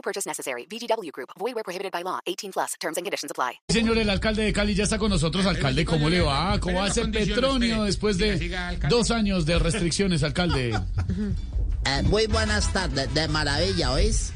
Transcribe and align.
No 0.00 0.02
purchase 0.02 0.26
necessary. 0.26 0.66
VGW 0.66 1.12
Group. 1.12 1.28
Void 1.38 1.54
where 1.54 1.62
prohibited 1.62 1.92
by 1.92 2.02
law. 2.02 2.20
18 2.26 2.52
plus. 2.52 2.74
Terms 2.80 2.96
and 2.96 3.04
conditions 3.04 3.30
apply. 3.30 3.60
Señor, 3.68 3.98
el 3.98 4.08
alcalde 4.08 4.42
de 4.44 4.52
Cali 4.52 4.74
ya 4.74 4.84
está 4.84 4.98
con 4.98 5.10
nosotros. 5.10 5.44
Alcalde, 5.44 5.84
¿cómo 5.84 6.08
le 6.08 6.22
va? 6.22 6.58
¿Cómo 6.58 6.84
ese 6.86 7.06
Petronio 7.08 7.84
después 7.84 8.16
de 8.16 8.78
dos 8.88 9.10
años 9.10 9.44
de 9.44 9.58
restricciones, 9.58 10.22
alcalde? 10.22 10.78
Eh, 11.86 12.02
muy 12.02 12.26
buenas 12.26 12.70
tardes, 12.74 13.12
de 13.14 13.26
maravilla, 13.28 13.92
¿oís? 13.92 14.34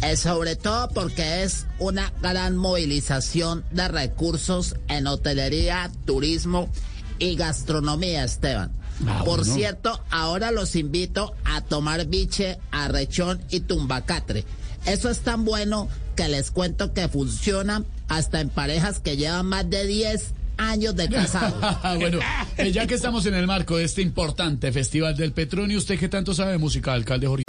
Eh, 0.00 0.16
sobre 0.16 0.56
todo 0.56 0.88
porque 0.88 1.42
es 1.42 1.66
una 1.78 2.10
gran 2.22 2.56
movilización 2.56 3.66
de 3.70 3.86
recursos 3.88 4.76
en 4.88 5.06
hotelería, 5.06 5.90
turismo 6.06 6.70
y 7.18 7.36
gastronomía, 7.36 8.24
Esteban. 8.24 8.72
Ah, 9.06 9.22
Por 9.26 9.40
bueno. 9.40 9.44
cierto, 9.54 10.02
ahora 10.10 10.50
los 10.52 10.74
invito 10.74 11.34
a 11.44 11.60
tomar 11.60 12.06
biche, 12.06 12.58
arrechón 12.70 13.44
y 13.50 13.60
tumbacatre. 13.60 14.46
Eso 14.86 15.10
es 15.10 15.20
tan 15.20 15.44
bueno 15.44 15.88
que 16.14 16.28
les 16.28 16.50
cuento 16.50 16.94
que 16.94 17.08
funciona 17.08 17.84
hasta 18.08 18.40
en 18.40 18.48
parejas 18.48 19.00
que 19.00 19.16
llevan 19.16 19.46
más 19.46 19.68
de 19.68 19.86
10 19.86 20.32
años 20.58 20.96
de 20.96 21.08
casados. 21.08 21.60
bueno, 21.98 22.18
eh, 22.56 22.72
ya 22.72 22.86
que 22.86 22.94
estamos 22.94 23.26
en 23.26 23.34
el 23.34 23.46
marco 23.46 23.76
de 23.76 23.84
este 23.84 24.02
importante 24.02 24.72
Festival 24.72 25.16
del 25.16 25.32
Petronio, 25.32 25.78
¿usted 25.78 25.98
qué 25.98 26.08
tanto 26.08 26.34
sabe 26.34 26.52
de 26.52 26.58
música, 26.58 26.92
alcalde 26.92 27.26
Jorge? 27.26 27.45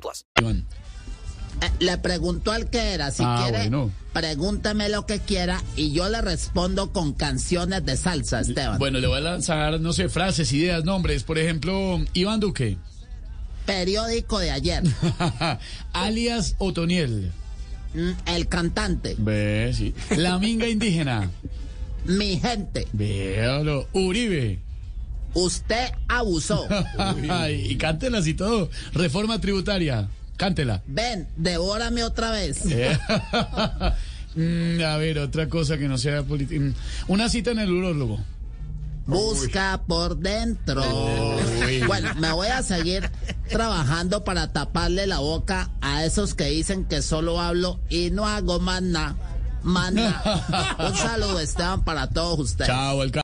plus. 0.00 0.24
Iván. 0.40 0.66
Eh, 1.62 1.70
Le 1.78 1.98
preguntó 1.98 2.50
al 2.50 2.68
que 2.68 2.94
era, 2.94 3.10
si 3.12 3.22
Ah, 3.24 3.42
quiere, 3.42 3.58
bueno. 3.68 3.90
pregúntame 4.12 4.88
lo 4.88 5.06
que 5.06 5.20
quiera 5.20 5.62
y 5.76 5.92
yo 5.92 6.08
le 6.08 6.20
respondo 6.20 6.92
con 6.92 7.12
canciones 7.12 7.84
de 7.86 7.96
salsa, 7.96 8.40
Esteban. 8.40 8.78
Bueno, 8.78 8.98
le 8.98 9.06
voy 9.06 9.18
a 9.18 9.20
lanzar, 9.20 9.80
no 9.80 9.92
sé, 9.92 10.08
frases, 10.08 10.52
ideas, 10.52 10.84
nombres. 10.84 11.22
Por 11.22 11.38
ejemplo, 11.38 12.00
Iván 12.12 12.40
Duque, 12.40 12.76
Periódico 13.66 14.40
de 14.40 14.50
ayer, 14.50 14.82
alias 15.92 16.54
Otoniel. 16.58 17.30
Mm, 17.94 18.10
el 18.26 18.48
cantante, 18.48 19.14
Ve, 19.18 19.72
sí. 19.74 19.94
La 20.16 20.38
minga 20.38 20.68
indígena. 20.68 21.30
mi 22.04 22.38
gente, 22.40 22.86
Véalo. 22.92 23.88
Uribe. 23.92 24.58
Usted 25.34 25.92
abusó. 26.08 26.66
Ay, 27.30 27.72
y 27.72 27.76
cántelas 27.76 28.26
y 28.26 28.34
todo. 28.34 28.70
Reforma 28.92 29.40
tributaria. 29.40 30.08
Cántela. 30.36 30.82
Ven, 30.86 31.28
devórame 31.36 32.04
otra 32.04 32.30
vez. 32.30 32.62
Eh. 32.70 32.96
Mm, 34.36 34.82
a 34.82 34.96
ver, 34.96 35.20
otra 35.20 35.48
cosa 35.48 35.78
que 35.78 35.86
no 35.86 35.96
sea 35.96 36.24
política. 36.24 36.64
Una 37.06 37.28
cita 37.28 37.52
en 37.52 37.60
el 37.60 37.70
urólogo. 37.70 38.18
Busca 39.06 39.82
por 39.86 40.16
dentro. 40.16 40.82
Bueno, 41.86 42.14
me 42.16 42.32
voy 42.32 42.48
a 42.48 42.62
seguir 42.62 43.10
trabajando 43.48 44.24
para 44.24 44.52
taparle 44.52 45.06
la 45.06 45.18
boca 45.18 45.70
a 45.80 46.04
esos 46.04 46.34
que 46.34 46.46
dicen 46.46 46.84
que 46.84 47.02
solo 47.02 47.40
hablo 47.40 47.78
y 47.90 48.10
no 48.10 48.26
hago 48.26 48.58
más 48.60 48.82
nada. 48.82 49.14
Más 49.62 49.92
nada. 49.92 50.76
Un 50.90 50.96
saludo, 50.96 51.38
Esteban, 51.38 51.84
para 51.84 52.08
todos 52.08 52.38
ustedes. 52.38 52.68
Chao, 52.68 53.02
alcalde. 53.02 53.23